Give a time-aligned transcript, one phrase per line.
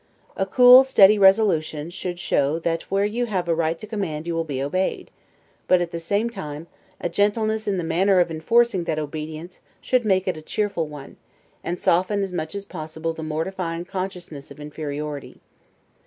[0.35, 4.33] A cool, steady resolution should show that where you have a right to command you
[4.33, 5.11] will be obeyed;
[5.67, 6.65] but at the same time,
[6.99, 11.17] a gentleness in the manner of enforcing that obedience should make it a cheerful one,
[11.63, 15.39] and soften as much as possible the mortifying consciousness of inferiority.